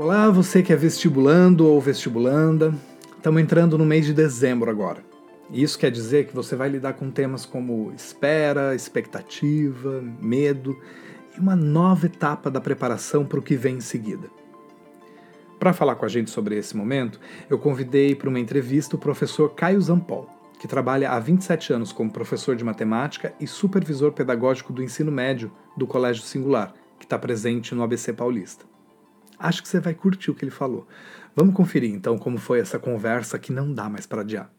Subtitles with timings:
[0.00, 2.74] Olá, você que é vestibulando ou vestibulanda.
[3.18, 5.04] Estamos entrando no mês de dezembro agora.
[5.52, 10.74] Isso quer dizer que você vai lidar com temas como espera, expectativa, medo
[11.36, 14.30] e uma nova etapa da preparação para o que vem em seguida.
[15.58, 17.20] Para falar com a gente sobre esse momento,
[17.50, 22.10] eu convidei para uma entrevista o professor Caio Zampol, que trabalha há 27 anos como
[22.10, 27.74] professor de matemática e supervisor pedagógico do ensino médio do Colégio Singular, que está presente
[27.74, 28.69] no ABC Paulista.
[29.40, 30.86] Acho que você vai curtir o que ele falou.
[31.34, 34.50] Vamos conferir então como foi essa conversa que não dá mais para adiar.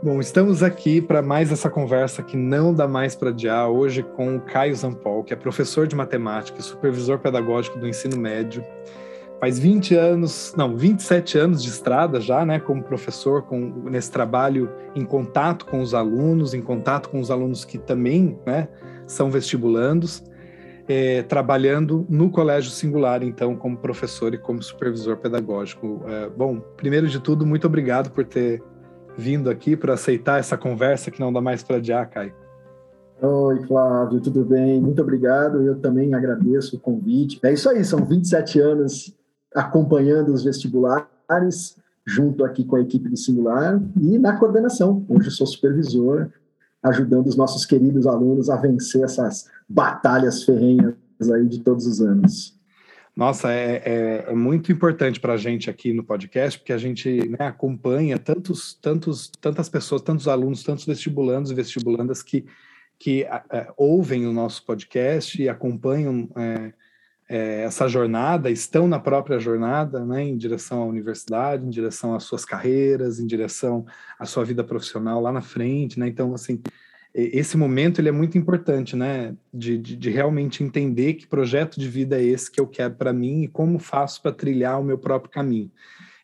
[0.00, 4.36] Bom, estamos aqui para mais essa conversa que não dá mais para adiar, hoje com
[4.36, 8.64] o Caio Zampol, que é professor de matemática e supervisor pedagógico do ensino médio.
[9.40, 13.58] Faz 20 anos, não, 27 anos de estrada já, né, como professor, com,
[13.90, 18.68] nesse trabalho em contato com os alunos, em contato com os alunos que também né,
[19.06, 20.22] são vestibulandos,
[20.88, 26.02] é, trabalhando no Colégio Singular, então, como professor e como supervisor pedagógico.
[26.06, 28.62] É, bom, primeiro de tudo, muito obrigado por ter
[29.16, 32.34] vindo aqui para aceitar essa conversa que não dá mais para adiar, Caio.
[33.20, 34.80] Oi, Flávio, tudo bem?
[34.80, 35.62] Muito obrigado.
[35.62, 37.40] Eu também agradeço o convite.
[37.42, 39.16] É isso aí, são 27 anos
[39.54, 45.04] acompanhando os vestibulares, junto aqui com a equipe do Singular e na coordenação.
[45.08, 46.28] Hoje sou supervisor,
[46.88, 50.94] ajudando os nossos queridos alunos a vencer essas batalhas ferrenhas
[51.32, 52.56] aí de todos os anos.
[53.16, 57.26] Nossa, é, é, é muito importante para a gente aqui no podcast, porque a gente
[57.30, 62.44] né, acompanha tantos, tantos, tantas pessoas, tantos alunos, tantos vestibulandos e vestibulandas que,
[62.98, 63.26] que
[63.74, 66.74] ouvem o nosso podcast e acompanham é,
[67.28, 72.24] é, essa jornada, estão na própria jornada, né, em direção à universidade, em direção às
[72.24, 73.84] suas carreiras, em direção
[74.18, 76.06] à sua vida profissional lá na frente, né?
[76.06, 76.62] Então, assim,
[77.12, 79.34] esse momento ele é muito importante, né?
[79.52, 83.12] De, de, de, realmente entender que projeto de vida é esse que eu quero para
[83.12, 85.70] mim e como faço para trilhar o meu próprio caminho.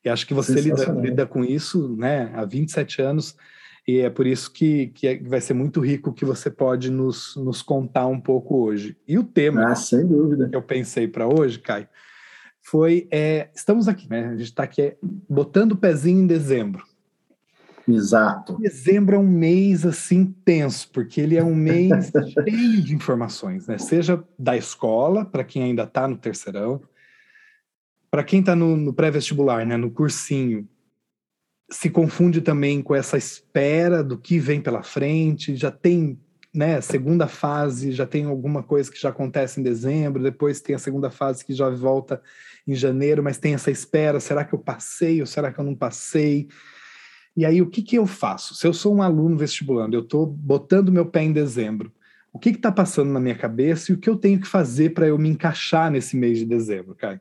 [0.04, 2.30] E acho que você lida, lida, com isso, né?
[2.34, 3.36] Há 27 anos
[3.86, 7.34] e é por isso que, que é, vai ser muito rico que você pode nos,
[7.36, 8.96] nos contar um pouco hoje.
[9.06, 10.48] E o tema ah, sem dúvida.
[10.48, 11.88] que eu pensei para hoje, Caio,
[12.60, 14.28] foi é, estamos aqui, né?
[14.28, 14.96] A gente está aqui
[15.28, 16.84] botando o pezinho em dezembro.
[17.88, 18.56] Exato.
[18.58, 23.78] Dezembro é um mês assim tenso, porque ele é um mês cheio de informações, né?
[23.78, 26.80] Seja da escola, para quem ainda está no terceirão,
[28.08, 29.76] para quem está no, no pré-vestibular, né?
[29.76, 30.68] No cursinho,
[31.72, 36.18] se confunde também com essa espera do que vem pela frente, já tem
[36.54, 40.78] né, segunda fase, já tem alguma coisa que já acontece em dezembro, depois tem a
[40.78, 42.20] segunda fase que já volta
[42.66, 45.74] em janeiro, mas tem essa espera, será que eu passei ou será que eu não
[45.74, 46.48] passei?
[47.34, 48.54] E aí, o que, que eu faço?
[48.54, 51.90] Se eu sou um aluno vestibulando, eu estou botando meu pé em dezembro,
[52.30, 55.06] o que está passando na minha cabeça e o que eu tenho que fazer para
[55.06, 57.20] eu me encaixar nesse mês de dezembro, Caio?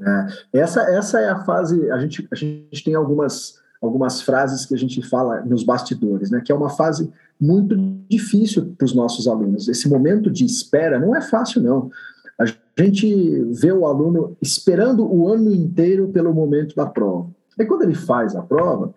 [0.00, 1.90] É, essa, essa é a fase.
[1.90, 6.40] A gente, a gente tem algumas, algumas frases que a gente fala nos bastidores, né?
[6.44, 7.76] Que é uma fase muito
[8.08, 9.68] difícil para os nossos alunos.
[9.68, 11.90] Esse momento de espera não é fácil, não.
[12.38, 12.44] A
[12.80, 17.28] gente vê o aluno esperando o ano inteiro pelo momento da prova.
[17.58, 18.94] E quando ele faz a prova,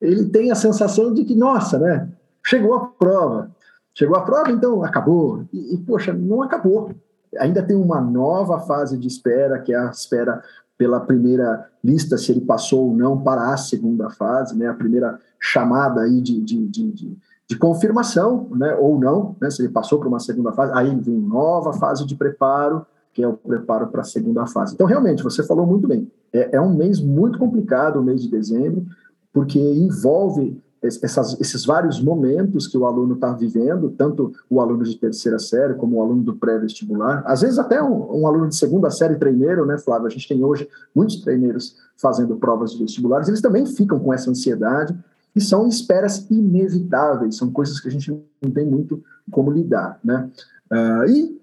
[0.00, 2.08] ele tem a sensação de que, nossa, né?
[2.44, 3.50] Chegou a prova.
[3.94, 5.44] Chegou a prova, então acabou.
[5.52, 6.92] E, e, poxa, não acabou.
[7.38, 10.42] Ainda tem uma nova fase de espera, que é a espera
[10.80, 14.66] pela primeira lista, se ele passou ou não para a segunda fase, né?
[14.66, 18.74] A primeira chamada aí de, de, de, de, de confirmação, né?
[18.76, 19.50] Ou não, né?
[19.50, 23.28] Se ele passou para uma segunda fase, aí vem nova fase de preparo, que é
[23.28, 24.72] o preparo para a segunda fase.
[24.72, 26.10] Então, realmente, você falou muito bem.
[26.32, 28.86] É, é um mês muito complicado, o mês de dezembro
[29.32, 34.96] porque envolve essas, esses vários momentos que o aluno está vivendo, tanto o aluno de
[34.96, 38.90] terceira série como o aluno do pré-vestibular, às vezes até um, um, aluno de segunda
[38.90, 40.06] série treineiro, né, Flávio?
[40.06, 44.30] A gente tem hoje muitos treineiros fazendo provas de vestibulares, eles também ficam com essa
[44.30, 44.96] ansiedade
[45.36, 48.10] e são esperas inevitáveis, são coisas que a gente
[48.42, 50.28] não tem muito como lidar, né?
[50.72, 51.40] Uh, e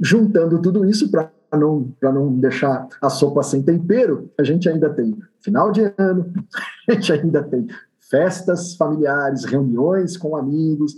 [0.00, 5.16] juntando tudo isso para não, não deixar a sopa sem tempero, a gente ainda tem
[5.40, 6.32] final de ano,
[6.88, 7.66] a gente ainda tem
[8.10, 10.94] festas familiares, reuniões com amigos,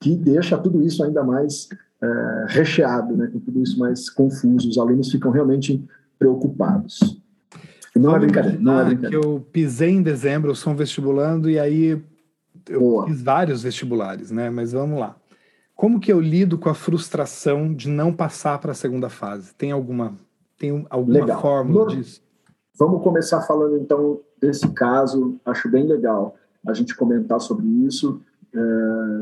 [0.00, 1.68] que deixa tudo isso ainda mais
[2.02, 4.68] é, recheado, né, com tudo isso mais confuso.
[4.68, 5.82] Os alunos ficam realmente
[6.18, 7.20] preocupados.
[7.94, 9.20] Não é brincadeira, não é brincadeira.
[9.20, 12.02] Que eu pisei em dezembro, eu sou um vestibulando, e aí
[12.68, 13.06] eu Boa.
[13.06, 14.50] fiz vários vestibulares, né?
[14.50, 15.16] Mas vamos lá.
[15.74, 19.54] Como que eu lido com a frustração de não passar para a segunda fase?
[19.54, 20.14] Tem alguma,
[20.58, 21.40] tem alguma Legal.
[21.40, 22.22] fórmula disso?
[22.78, 25.38] Vamos começar falando então desse caso.
[25.44, 28.20] Acho bem legal a gente comentar sobre isso.
[28.52, 28.58] É,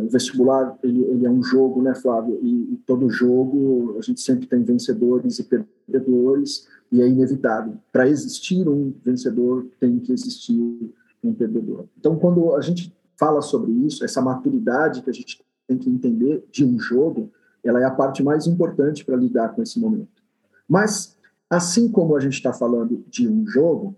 [0.05, 2.39] o vestibular ele, ele, é um jogo, né, Flávio?
[2.43, 6.69] E, e, todo jogo a gente sempre tem vencedores e perdedores.
[6.93, 7.75] e é inevitável.
[7.91, 10.93] Para existir um vencedor, tem que existir
[11.23, 11.87] um perdedor.
[11.99, 16.45] Então, quando a gente fala sobre isso, essa maturidade que a gente tem que entender
[16.53, 17.31] de um jogo,
[17.65, 20.23] ela é a parte mais importante para lidar com esse momento.
[20.69, 21.17] Mas,
[21.49, 23.97] assim como a gente está falando de um jogo,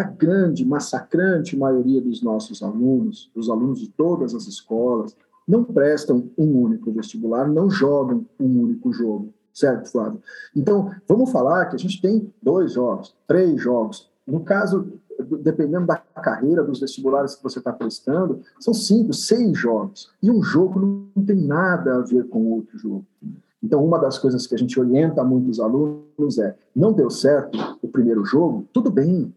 [0.00, 5.16] a grande, massacrante maioria dos nossos alunos, dos alunos de todas as escolas,
[5.46, 10.20] não prestam um único vestibular, não jogam um único jogo, certo, Flávio?
[10.54, 14.08] Então, vamos falar que a gente tem dois jogos, três jogos.
[14.26, 14.92] No caso,
[15.42, 20.10] dependendo da carreira, dos vestibulares que você está prestando, são cinco, seis jogos.
[20.22, 23.04] E um jogo não tem nada a ver com outro jogo.
[23.62, 27.88] Então, uma das coisas que a gente orienta muitos alunos é: não deu certo o
[27.88, 29.32] primeiro jogo, tudo bem.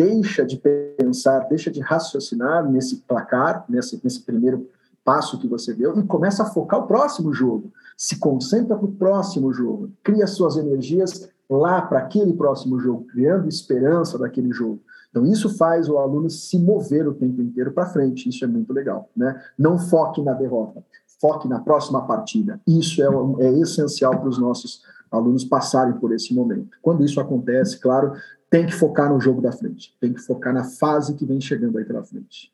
[0.00, 0.56] Deixa de
[0.96, 4.66] pensar, deixa de raciocinar nesse placar, nesse, nesse primeiro
[5.04, 7.70] passo que você deu, e começa a focar o próximo jogo.
[7.98, 9.90] Se concentra para o próximo jogo.
[10.02, 14.80] Cria suas energias lá para aquele próximo jogo, criando esperança daquele jogo.
[15.10, 18.26] Então, isso faz o aluno se mover o tempo inteiro para frente.
[18.26, 19.10] Isso é muito legal.
[19.14, 19.38] Né?
[19.58, 20.82] Não foque na derrota,
[21.20, 22.58] foque na próxima partida.
[22.66, 26.70] Isso é, é essencial para os nossos alunos passarem por esse momento.
[26.80, 28.12] Quando isso acontece, claro,
[28.50, 31.78] tem que focar no jogo da frente, tem que focar na fase que vem chegando
[31.78, 32.52] aí pela frente.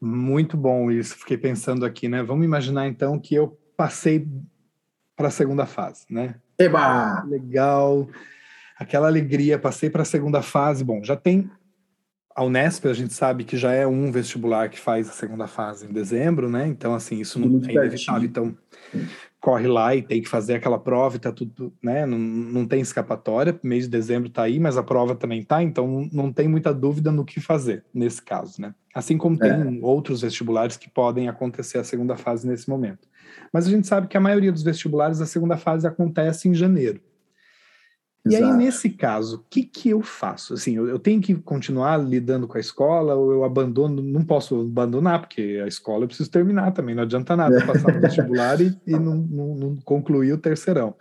[0.00, 1.16] Muito bom isso.
[1.16, 2.22] Fiquei pensando aqui, né?
[2.22, 4.28] Vamos imaginar então que eu passei
[5.16, 6.36] para a segunda fase, né?
[6.58, 7.24] Eba!
[7.24, 8.08] Legal
[8.78, 10.84] aquela alegria, passei para a segunda fase.
[10.84, 11.50] Bom, já tem
[12.34, 15.86] a Unesp, a gente sabe que já é um vestibular que faz a segunda fase
[15.86, 16.68] em dezembro, né?
[16.68, 18.24] Então, assim, isso não é inevitável.
[18.24, 18.56] Então,
[19.40, 22.04] corre lá e tem que fazer aquela prova e tá tudo, né?
[22.04, 23.58] Não, não tem escapatória.
[23.62, 27.12] Mês de dezembro tá aí, mas a prova também tá, então não tem muita dúvida
[27.12, 28.74] no que fazer nesse caso, né?
[28.94, 29.78] Assim como tem é.
[29.80, 33.06] outros vestibulares que podem acontecer a segunda fase nesse momento.
[33.52, 37.00] Mas a gente sabe que a maioria dos vestibulares, a segunda fase acontece em janeiro.
[38.26, 40.54] E aí, nesse caso, o que, que eu faço?
[40.54, 44.02] Assim, eu, eu, tenho que continuar lidando com a escola ou eu abandono?
[44.02, 46.94] Não posso abandonar, porque a escola eu preciso terminar também.
[46.94, 50.90] Não adianta nada passar no vestibular e, e não, não, não, concluir o terceirão.
[50.90, 50.94] O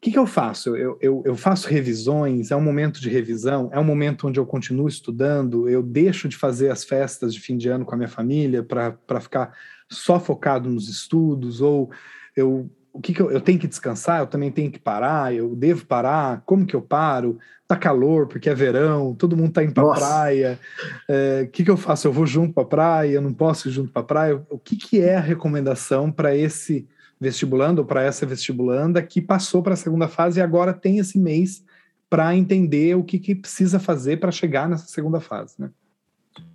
[0.00, 0.76] que, que eu faço?
[0.76, 2.50] Eu, eu, eu faço revisões?
[2.50, 3.70] É um momento de revisão?
[3.72, 5.68] É um momento onde eu continuo estudando?
[5.68, 9.20] Eu deixo de fazer as festas de fim de ano com a minha família para
[9.20, 9.56] ficar
[9.88, 11.60] só focado nos estudos?
[11.60, 11.90] Ou
[12.36, 15.56] eu o que, que eu, eu, tenho que descansar, eu também tenho que parar, eu
[15.56, 17.38] devo parar, como que eu paro?
[17.66, 20.60] Tá calor porque é verão, todo mundo tá indo pra praia.
[21.08, 22.06] É, o que, que eu faço?
[22.06, 24.40] Eu vou junto pra praia, eu não posso ir junto pra praia?
[24.48, 26.86] O que, que é a recomendação para esse
[27.20, 31.18] vestibulando ou para essa vestibulanda que passou para a segunda fase e agora tem esse
[31.18, 31.64] mês
[32.08, 35.68] para entender o que, que precisa fazer para chegar nessa segunda fase, né?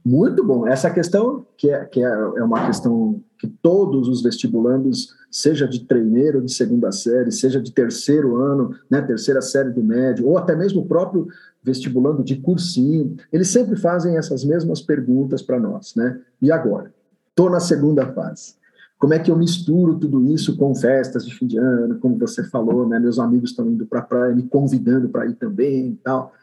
[0.06, 0.68] Muito bom.
[0.68, 5.86] Essa questão, que é, que é, é uma questão que todos os vestibulandos, seja de
[5.86, 10.56] treineiro de segunda série, seja de terceiro ano, né, terceira série do médio, ou até
[10.56, 11.28] mesmo o próprio
[11.64, 16.20] vestibulando de cursinho, eles sempre fazem essas mesmas perguntas para nós, né?
[16.42, 16.92] E agora?
[17.30, 18.56] Estou na segunda fase.
[18.98, 22.44] Como é que eu misturo tudo isso com festas de fim de ano, como você
[22.44, 23.00] falou, né?
[23.00, 26.34] Meus amigos estão indo para a praia, me convidando para ir também e tal.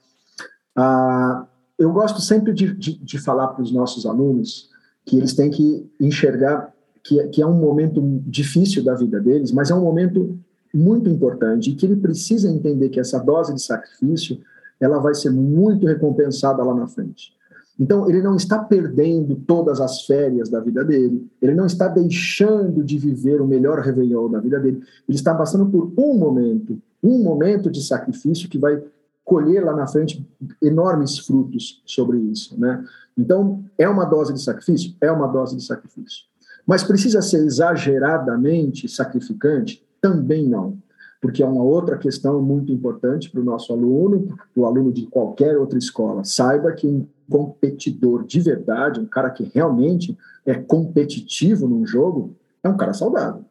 [0.75, 1.47] Ah,
[1.79, 4.71] eu gosto sempre de, de, de falar para os nossos alunos
[5.05, 6.73] que eles têm que enxergar
[7.05, 10.39] que, que é um momento difícil da vida deles, mas é um momento
[10.75, 14.39] muito importante e que ele precisa entender que essa dose de sacrifício
[14.81, 17.35] ela vai ser muito recompensada lá na frente.
[17.79, 22.83] Então, ele não está perdendo todas as férias da vida dele, ele não está deixando
[22.83, 27.23] de viver o melhor Réveillon da vida dele, ele está passando por um momento, um
[27.23, 28.83] momento de sacrifício que vai
[29.27, 30.25] colher lá na frente
[30.63, 32.83] enormes frutos sobre isso, né?
[33.19, 34.95] Então, é uma dose de sacrifício?
[35.01, 36.25] É uma dose de sacrifício.
[36.65, 39.85] Mas precisa ser exageradamente sacrificante?
[40.01, 40.79] Também não.
[41.21, 45.07] Porque é uma outra questão muito importante para o nosso aluno, para o aluno de
[45.07, 46.23] qualquer outra escola.
[46.23, 52.69] Saiba que um competidor de verdade, um cara que realmente é competitivo num jogo, é
[52.69, 53.45] um cara saudável.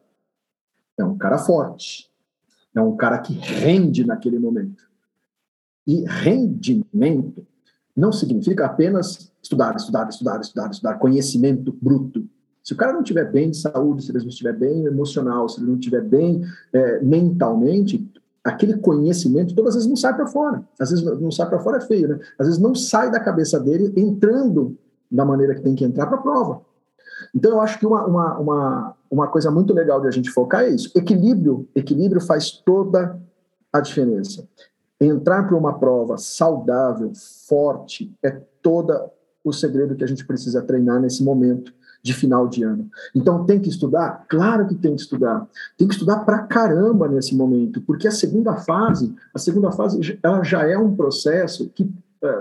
[0.96, 2.10] É um cara forte.
[2.74, 4.85] É um cara que rende naquele momento.
[5.86, 7.46] E rendimento
[7.96, 12.26] não significa apenas estudar, estudar, estudar, estudar, estudar, conhecimento bruto.
[12.62, 15.60] Se o cara não estiver bem de saúde, se ele não estiver bem emocional, se
[15.60, 18.04] ele não estiver bem é, mentalmente,
[18.42, 20.64] aquele conhecimento todas as vezes não sai para fora.
[20.78, 22.18] Às vezes não sai para fora é feio, né?
[22.38, 24.76] Às vezes não sai da cabeça dele entrando
[25.10, 26.60] da maneira que tem que entrar para a prova.
[27.34, 30.62] Então eu acho que uma, uma, uma, uma coisa muito legal de a gente focar
[30.62, 30.90] é isso.
[30.94, 33.18] Equilíbrio, equilíbrio faz toda
[33.72, 34.46] a diferença
[35.00, 37.12] entrar para uma prova saudável,
[37.48, 38.30] forte, é
[38.62, 39.10] todo
[39.44, 41.72] o segredo que a gente precisa treinar nesse momento
[42.02, 42.88] de final de ano.
[43.14, 44.24] Então tem que estudar?
[44.28, 45.46] Claro que tem que estudar.
[45.76, 50.42] Tem que estudar pra caramba nesse momento, porque a segunda fase, a segunda fase ela
[50.42, 51.90] já é um processo que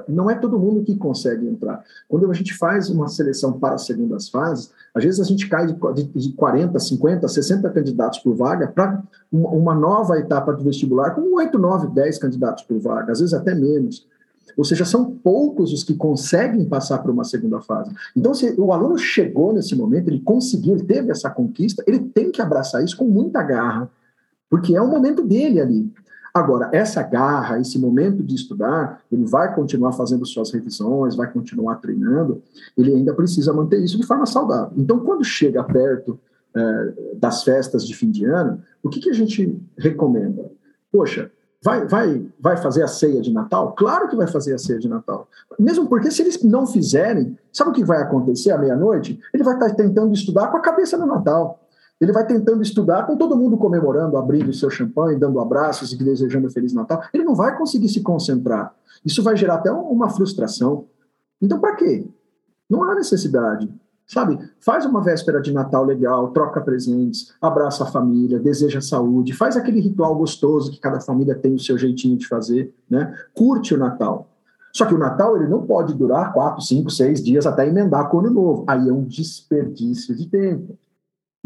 [0.08, 1.84] não é todo mundo que consegue entrar.
[2.08, 5.68] Quando a gente faz uma seleção para as segundas fases, às vezes a gente cai
[5.68, 11.58] de 40, 50, 60 candidatos por vaga para uma nova etapa do vestibular com 8,
[11.58, 14.08] 9, 10 candidatos por vaga, às vezes até menos.
[14.58, 17.92] Ou seja, são poucos os que conseguem passar para uma segunda fase.
[18.16, 22.32] Então, se o aluno chegou nesse momento, ele conseguiu, ele teve essa conquista, ele tem
[22.32, 23.90] que abraçar isso com muita garra,
[24.50, 25.92] porque é o momento dele ali.
[26.36, 31.76] Agora, essa garra, esse momento de estudar, ele vai continuar fazendo suas revisões, vai continuar
[31.76, 32.44] treinando,
[32.78, 34.74] ele ainda precisa manter isso de forma saudável.
[34.76, 36.20] Então, quando chega perto
[36.54, 40.52] é, das festas de fim de ano, o que, que a gente recomenda?
[40.92, 41.32] Poxa,
[41.64, 43.72] vai, vai, vai fazer a ceia de Natal?
[43.72, 45.30] Claro que vai fazer a ceia de Natal.
[45.58, 49.18] Mesmo porque se eles não fizerem, sabe o que vai acontecer à meia-noite?
[49.34, 51.65] Ele vai estar tentando estudar com a cabeça no Natal.
[52.00, 56.50] Ele vai tentando estudar com todo mundo comemorando, abrindo seu champanhe, dando abraços e desejando
[56.50, 57.02] Feliz Natal.
[57.14, 58.76] Ele não vai conseguir se concentrar.
[59.06, 60.88] Isso vai gerar até uma frustração.
[61.42, 62.06] Então, para quê?
[62.70, 63.74] Não há necessidade.
[64.08, 64.38] Sabe?
[64.60, 69.80] Faz uma véspera de Natal legal, troca presentes, abraça a família, deseja saúde, faz aquele
[69.80, 73.16] ritual gostoso que cada família tem o seu jeitinho de fazer, né?
[73.34, 74.30] Curte o Natal.
[74.72, 78.18] Só que o Natal ele não pode durar quatro, cinco, seis dias até emendar com
[78.18, 78.66] o Ano Novo.
[78.68, 80.78] Aí é um desperdício de tempo.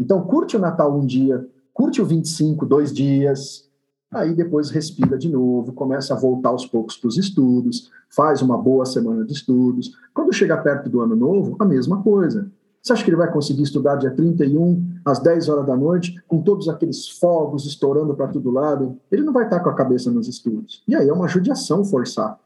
[0.00, 3.68] Então, curte o Natal um dia, curte o 25, dois dias,
[4.10, 8.56] aí depois respira de novo, começa a voltar aos poucos para os estudos, faz uma
[8.56, 9.92] boa semana de estudos.
[10.14, 12.50] Quando chega perto do ano novo, a mesma coisa.
[12.82, 16.40] Você acha que ele vai conseguir estudar dia 31, às 10 horas da noite, com
[16.40, 18.98] todos aqueles fogos estourando para todo lado?
[19.12, 20.82] Ele não vai estar com a cabeça nos estudos.
[20.88, 22.38] E aí é uma judiação forçar.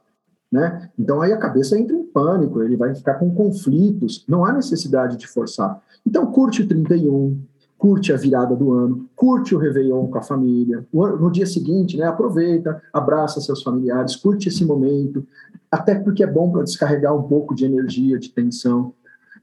[0.51, 0.91] Né?
[0.99, 5.17] Então aí a cabeça entra em pânico, ele vai ficar com conflitos, não há necessidade
[5.17, 5.83] de forçar.
[6.07, 7.43] Então curte o 31,
[7.77, 12.05] curte a virada do ano, curte o Réveillon com a família, no dia seguinte, né,
[12.05, 15.27] aproveita, abraça seus familiares, curte esse momento,
[15.71, 18.95] até porque é bom para descarregar um pouco de energia, de tensão.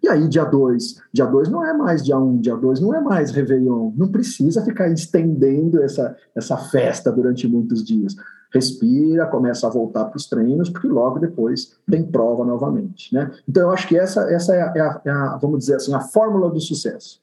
[0.02, 2.96] E aí, dia 2, dia 2 não é mais dia 1, um, dia 2 não
[2.96, 8.16] é mais Réveillon, não precisa ficar estendendo essa, essa festa durante muitos dias
[8.54, 13.14] respira, começa a voltar para os treinos, porque logo depois tem prova novamente.
[13.14, 13.32] Né?
[13.48, 15.94] Então, eu acho que essa, essa é, a, é, a, é a, vamos dizer assim,
[15.94, 17.22] a fórmula do sucesso.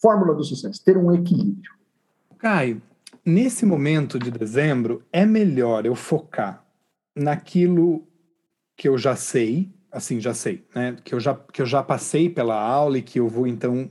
[0.00, 1.72] Fórmula do sucesso, ter um equilíbrio.
[2.38, 2.80] Caio,
[3.24, 6.64] nesse momento de dezembro, é melhor eu focar
[7.14, 8.06] naquilo
[8.76, 10.96] que eu já sei, assim, já sei, né?
[11.04, 13.90] Que eu já, que eu já passei pela aula e que eu vou, então,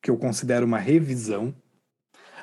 [0.00, 1.54] que eu considero uma revisão,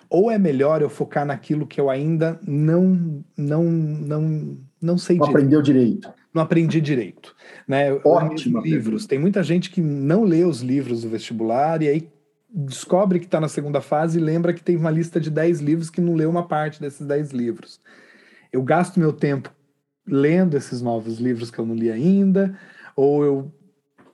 [0.10, 5.28] ou é melhor eu focar naquilo que eu ainda não não não não sei não
[5.28, 5.38] direito.
[5.38, 6.14] aprendeu direito.
[6.34, 7.36] Não aprendi direito
[7.70, 7.94] né?
[8.04, 9.06] Ótimo livros.
[9.06, 12.10] Tem muita gente que não lê os livros do vestibular e aí
[12.50, 15.92] descobre que está na segunda fase e lembra que tem uma lista de 10 livros
[15.92, 17.80] que não leu uma parte desses 10 livros.
[18.52, 19.54] Eu gasto meu tempo
[20.08, 22.58] lendo esses novos livros que eu não li ainda
[22.96, 23.54] ou eu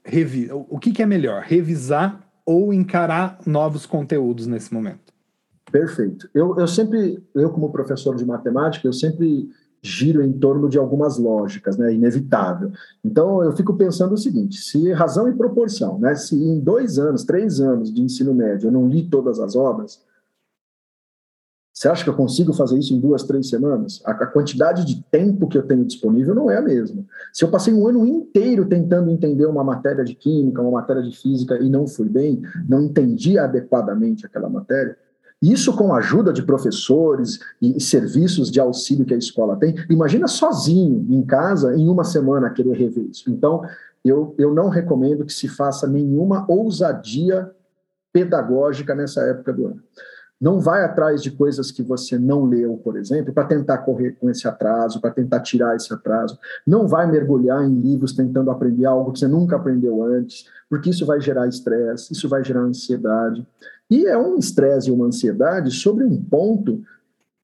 [0.03, 5.04] revi o que, que é melhor revisar ou encarar novos conteúdos nesse momento
[5.71, 6.29] Perfeito.
[6.33, 9.49] Eu, eu sempre, eu como professor de matemática, eu sempre
[9.81, 12.71] giro em torno de algumas lógicas, né, inevitável.
[13.03, 17.23] Então, eu fico pensando o seguinte, se razão e proporção, né, se em dois anos,
[17.23, 20.01] três anos de ensino médio eu não li todas as obras,
[21.71, 24.01] você acha que eu consigo fazer isso em duas, três semanas?
[24.05, 27.03] A, a quantidade de tempo que eu tenho disponível não é a mesma.
[27.33, 31.11] Se eu passei um ano inteiro tentando entender uma matéria de química, uma matéria de
[31.11, 34.97] física e não fui bem, não entendi adequadamente aquela matéria,
[35.41, 39.75] isso com a ajuda de professores e serviços de auxílio que a escola tem.
[39.89, 43.29] Imagina sozinho, em casa, em uma semana, querer rever isso.
[43.29, 43.61] Então,
[44.03, 47.51] eu, eu não recomendo que se faça nenhuma ousadia
[48.13, 49.83] pedagógica nessa época do ano.
[50.39, 54.29] Não vai atrás de coisas que você não leu, por exemplo, para tentar correr com
[54.29, 56.37] esse atraso, para tentar tirar esse atraso.
[56.67, 61.05] Não vai mergulhar em livros tentando aprender algo que você nunca aprendeu antes, porque isso
[61.05, 63.47] vai gerar estresse, isso vai gerar ansiedade.
[63.89, 66.83] E é um estresse e uma ansiedade sobre um ponto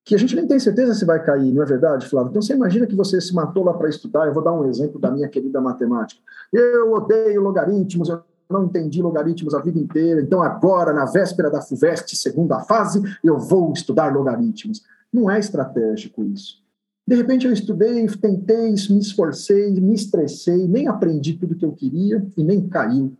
[0.03, 2.31] que a gente nem tem certeza se vai cair, não é verdade, Flávio?
[2.31, 4.25] Então você imagina que você se matou lá para estudar.
[4.25, 6.19] Eu vou dar um exemplo da minha querida matemática.
[6.51, 11.61] Eu odeio logaritmos, eu não entendi logaritmos a vida inteira, então agora, na véspera da
[11.61, 14.83] FUVEST, segunda fase, eu vou estudar logaritmos.
[15.11, 16.61] Não é estratégico isso.
[17.07, 22.25] De repente eu estudei, tentei, me esforcei, me estressei, nem aprendi tudo que eu queria
[22.37, 23.17] e nem caiu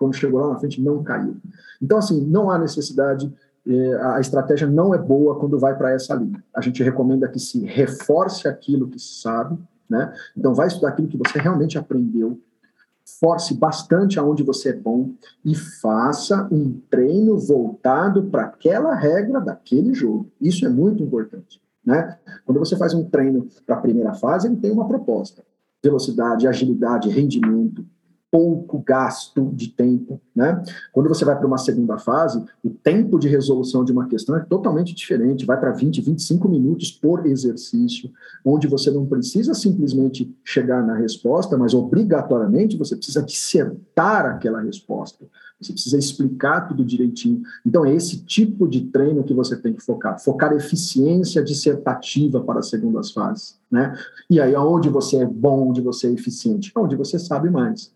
[0.00, 1.36] quando chegou lá na frente, não caiu.
[1.80, 3.30] Então, assim, não há necessidade,
[3.66, 6.42] eh, a estratégia não é boa quando vai para essa linha.
[6.56, 10.10] A gente recomenda que se reforce aquilo que se sabe, né?
[10.34, 12.40] Então, vai estudar aquilo que você realmente aprendeu,
[13.10, 15.10] esforce bastante aonde você é bom
[15.44, 20.30] e faça um treino voltado para aquela regra daquele jogo.
[20.40, 21.60] Isso é muito importante.
[21.84, 22.18] Né?
[22.44, 25.42] Quando você faz um treino para a primeira fase, ele tem uma proposta:
[25.82, 27.84] velocidade, agilidade, rendimento,
[28.30, 30.62] pouco gasto de tempo, né?
[30.92, 34.40] Quando você vai para uma segunda fase, o tempo de resolução de uma questão é
[34.40, 38.10] totalmente diferente, vai para 20, 25 minutos por exercício,
[38.44, 45.26] onde você não precisa simplesmente chegar na resposta, mas obrigatoriamente você precisa dissertar aquela resposta.
[45.60, 47.42] Você precisa explicar tudo direitinho.
[47.66, 50.18] Então, é esse tipo de treino que você tem que focar.
[50.18, 53.58] Focar eficiência dissertativa para as segundas fases.
[53.70, 53.94] Né?
[54.30, 56.72] E aí, aonde você é bom, onde você é eficiente?
[56.74, 57.92] Onde você sabe mais.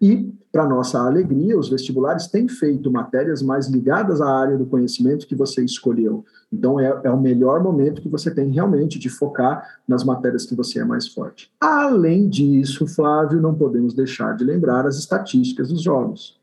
[0.00, 5.26] E, para nossa alegria, os vestibulares têm feito matérias mais ligadas à área do conhecimento
[5.26, 6.24] que você escolheu.
[6.52, 10.54] Então, é, é o melhor momento que você tem realmente de focar nas matérias que
[10.54, 11.50] você é mais forte.
[11.60, 16.38] Além disso, Flávio, não podemos deixar de lembrar as estatísticas dos jogos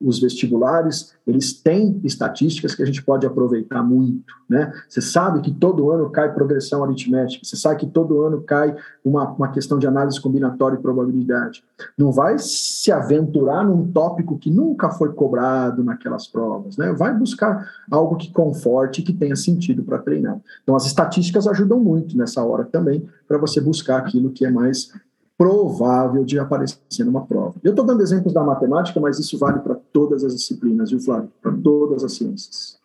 [0.00, 4.70] os vestibulares, eles têm estatísticas que a gente pode aproveitar muito, né?
[4.88, 9.26] Você sabe que todo ano cai progressão aritmética, você sabe que todo ano cai uma,
[9.32, 11.64] uma questão de análise combinatória e probabilidade.
[11.96, 16.92] Não vai se aventurar num tópico que nunca foi cobrado naquelas provas, né?
[16.92, 20.38] Vai buscar algo que conforte e que tenha sentido para treinar.
[20.62, 24.92] Então, as estatísticas ajudam muito nessa hora também para você buscar aquilo que é mais
[25.36, 27.54] provável de aparecer numa prova.
[27.62, 31.32] Eu estou dando exemplos da matemática, mas isso vale para todas as disciplinas, viu, Flávio?
[31.40, 32.78] Para todas as ciências.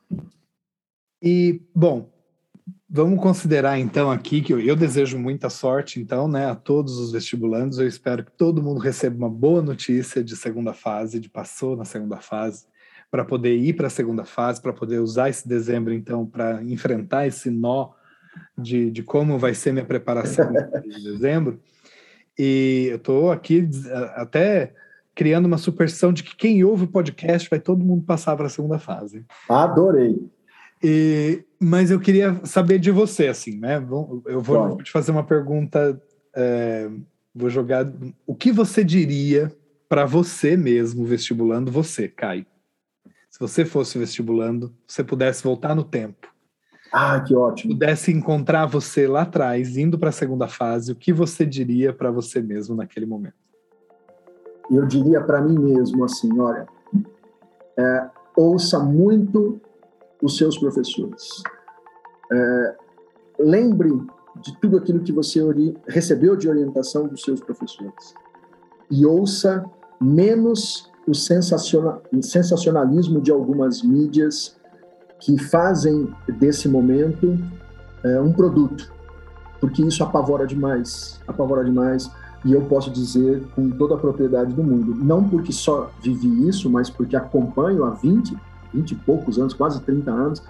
[1.22, 2.10] E, bom,
[2.89, 7.12] vamos considerar então aqui que eu, eu, desejo muita sorte, então, né, a todos os
[7.12, 7.80] vestibulandos.
[7.80, 11.84] Eu espero que todo mundo receba uma boa notícia de segunda fase, de passou na
[11.84, 12.65] segunda fase,
[13.12, 17.27] para poder ir para a segunda fase, para poder usar esse dezembro, então, para enfrentar
[17.27, 17.89] esse nó
[18.58, 20.50] de, de como vai ser minha preparação
[20.82, 21.60] de dezembro.
[22.39, 23.70] E eu estou aqui
[24.15, 24.74] até
[25.15, 28.50] criando uma superstição de que quem ouve o podcast vai todo mundo passar para a
[28.50, 29.25] segunda fase.
[29.50, 30.18] Adorei.
[30.84, 33.77] E, mas eu queria saber de você, assim, né?
[34.25, 36.01] Eu vou, te fazer uma pergunta.
[36.36, 36.89] É,
[37.34, 37.86] vou jogar.
[38.25, 39.55] O que você diria
[39.88, 42.46] para você mesmo, vestibulando você, Caio?
[43.29, 46.31] Se você fosse vestibulando, você pudesse voltar no tempo
[46.92, 47.74] ah, que ótimo.
[47.74, 52.12] Pudesse encontrar você lá atrás, indo para a segunda fase, o que você diria para
[52.12, 53.36] você mesmo naquele momento?
[54.72, 56.66] Eu diria para mim mesmo assim, olha,
[57.77, 59.60] é, ouça muito
[60.22, 61.44] os seus professores.
[62.31, 62.75] É,
[63.40, 63.92] lembre
[64.42, 65.42] de tudo aquilo que você
[65.88, 68.14] recebeu de orientação dos seus professores.
[68.90, 69.66] E ouça
[70.00, 74.55] menos o sensacionalismo de algumas mídias
[75.20, 77.38] que fazem desse momento
[78.03, 78.92] é, um produto,
[79.60, 82.10] porque isso apavora demais, apavora demais.
[82.44, 86.70] E eu posso dizer com toda a propriedade do mundo, não porque só vivi isso,
[86.70, 88.36] mas porque acompanho há 20,
[88.74, 90.44] 20 e poucos anos, quase 30 anos,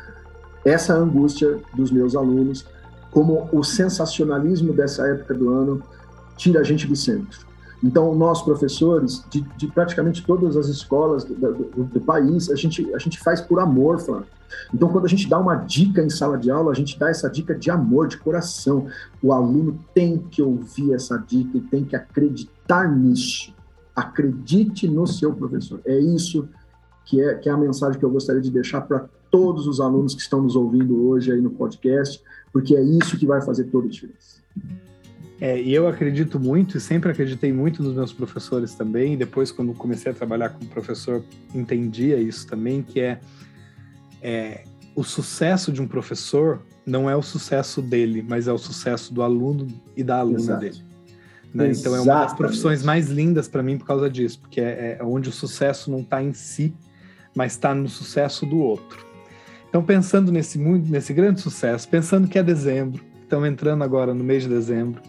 [0.63, 2.65] essa angústia dos meus alunos,
[3.11, 5.83] como o sensacionalismo dessa época do ano
[6.37, 7.50] tira a gente do centro.
[7.83, 12.93] Então, nós, professores, de, de praticamente todas as escolas do, do, do, país, a gente,
[12.93, 14.27] a gente faz por amor, Flávio.
[14.73, 17.29] Então, quando a gente dá uma dica em sala de aula, a gente dá essa
[17.29, 18.87] dica de amor, de coração.
[19.21, 23.53] O aluno tem que ouvir essa dica e tem que acreditar nisso.
[23.95, 25.81] Acredite no seu professor.
[25.85, 26.47] É isso
[27.05, 30.13] que é, que é a mensagem que eu gostaria de deixar para todos os alunos
[30.13, 32.21] que estão nos ouvindo hoje aí no podcast,
[32.53, 34.41] porque é isso que vai fazer toda a diferença.
[35.41, 39.17] É, e eu acredito muito, e sempre acreditei muito nos meus professores também.
[39.17, 41.23] Depois, quando comecei a trabalhar como professor,
[41.53, 43.19] entendia isso também, que é,
[44.21, 44.63] é
[44.95, 49.21] o sucesso de um professor não é o sucesso dele, mas é o sucesso do
[49.21, 50.59] aluno e da aluna Exato.
[50.59, 50.83] dele.
[51.53, 51.71] Né?
[51.71, 55.03] Então é uma das profissões mais lindas para mim por causa disso, porque é, é
[55.03, 56.73] onde o sucesso não está em si,
[57.35, 59.05] mas está no sucesso do outro.
[59.69, 64.43] Então pensando nesse nesse grande sucesso, pensando que é dezembro, estamos entrando agora no mês
[64.43, 65.01] de dezembro,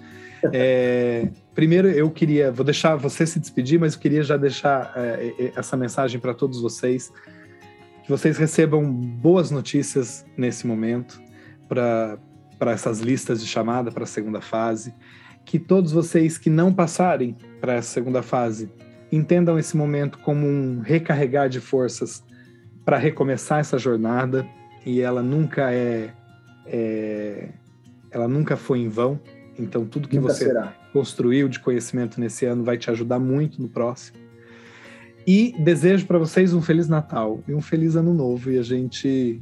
[0.52, 5.52] é, primeiro, eu queria, vou deixar você se despedir, mas eu queria já deixar é,
[5.54, 7.12] essa mensagem para todos vocês,
[8.02, 11.20] que vocês recebam boas notícias nesse momento
[11.68, 12.18] para
[12.72, 14.94] essas listas de chamada para a segunda fase,
[15.44, 18.70] que todos vocês que não passarem para essa segunda fase
[19.10, 22.24] entendam esse momento como um recarregar de forças
[22.84, 24.46] para recomeçar essa jornada.
[24.84, 26.12] E ela nunca é,
[26.66, 27.48] é
[28.10, 29.20] ela nunca foi em vão
[29.58, 30.74] então, tudo que Nunca você será.
[30.92, 34.18] construiu de conhecimento nesse ano vai te ajudar muito no próximo.
[35.26, 38.50] E desejo para vocês um Feliz Natal e um Feliz Ano Novo.
[38.50, 39.40] E a gente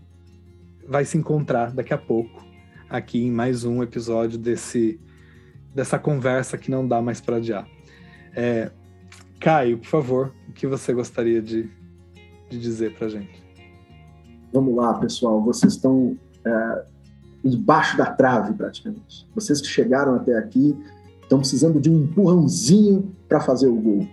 [0.86, 2.44] vai se encontrar daqui a pouco
[2.88, 5.00] aqui em mais um episódio desse,
[5.74, 7.66] dessa conversa que não dá mais para adiar.
[8.34, 8.70] É,
[9.38, 11.70] Caio, por favor, o que você gostaria de,
[12.50, 13.40] de dizer para gente?
[14.52, 15.40] Vamos lá, pessoal.
[15.42, 16.84] Vocês estão é,
[17.44, 19.26] embaixo da trave, praticamente.
[19.34, 20.76] Vocês que chegaram até aqui
[21.22, 24.06] estão precisando de um empurrãozinho para fazer o gol.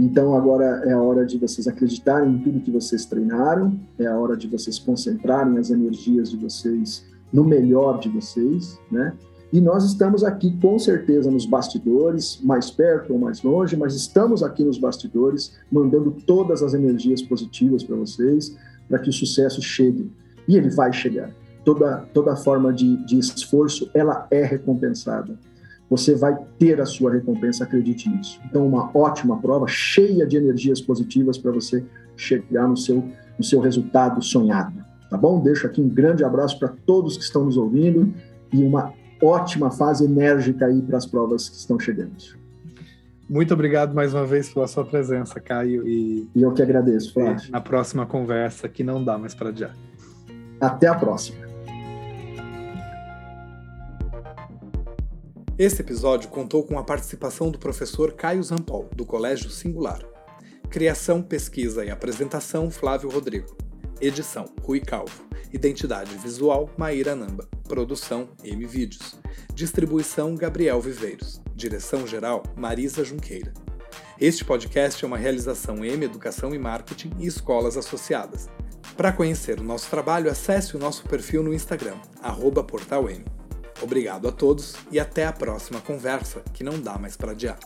[0.00, 4.18] Então agora é a hora de vocês acreditarem em tudo que vocês treinaram, é a
[4.18, 9.12] hora de vocês concentrarem as energias de vocês no melhor de vocês, né?
[9.52, 14.42] E nós estamos aqui com certeza nos bastidores, mais perto ou mais longe, mas estamos
[14.42, 18.56] aqui nos bastidores, mandando todas as energias positivas para vocês,
[18.88, 20.10] para que o sucesso chegue.
[20.48, 21.30] E ele vai chegar.
[21.64, 25.38] Toda, toda forma de, de esforço, ela é recompensada.
[25.88, 28.40] Você vai ter a sua recompensa, acredite nisso.
[28.46, 31.84] Então, uma ótima prova, cheia de energias positivas para você
[32.16, 33.04] chegar no seu,
[33.38, 34.82] no seu resultado sonhado.
[35.10, 35.40] Tá bom?
[35.40, 38.12] Deixo aqui um grande abraço para todos que estão nos ouvindo
[38.50, 42.12] e uma ótima fase enérgica aí para as provas que estão chegando.
[43.28, 45.86] Muito obrigado mais uma vez pela sua presença, Caio.
[45.86, 47.50] E, e eu que agradeço, Flávio.
[47.50, 49.74] Na próxima conversa, que não dá mais para adiar.
[50.60, 51.51] Até a próxima.
[55.62, 60.04] Este episódio contou com a participação do professor Caio Zampol, do Colégio Singular.
[60.68, 63.56] Criação, pesquisa e apresentação, Flávio Rodrigo.
[64.00, 65.22] Edição, Rui Calvo.
[65.52, 67.48] Identidade visual, Maíra Namba.
[67.62, 69.14] Produção, M Vídeos.
[69.54, 71.40] Distribuição, Gabriel Viveiros.
[71.54, 73.54] Direção-geral, Marisa Junqueira.
[74.20, 78.48] Este podcast é uma realização M Educação e Marketing e escolas associadas.
[78.96, 81.98] Para conhecer o nosso trabalho, acesse o nosso perfil no Instagram,
[82.66, 83.22] portalm.
[83.82, 87.58] Obrigado a todos e até a próxima conversa, que não dá mais para adiar.